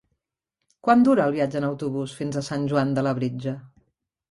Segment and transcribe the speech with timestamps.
[0.87, 3.57] Quant dura el viatge en autobús fins a Sant Joan de Labritja?